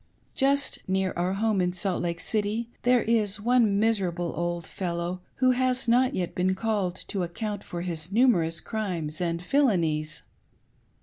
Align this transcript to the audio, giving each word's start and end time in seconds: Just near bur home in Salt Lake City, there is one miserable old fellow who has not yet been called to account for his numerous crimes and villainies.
Just 0.33 0.79
near 0.87 1.13
bur 1.13 1.33
home 1.33 1.61
in 1.61 1.73
Salt 1.73 2.01
Lake 2.01 2.19
City, 2.19 2.71
there 2.81 3.03
is 3.03 3.39
one 3.39 3.79
miserable 3.79 4.33
old 4.35 4.65
fellow 4.65 5.21
who 5.35 5.51
has 5.51 5.87
not 5.87 6.15
yet 6.15 6.33
been 6.33 6.55
called 6.55 6.95
to 7.09 7.21
account 7.21 7.63
for 7.63 7.81
his 7.81 8.11
numerous 8.11 8.61
crimes 8.61 9.21
and 9.21 9.39
villainies. 9.43 10.23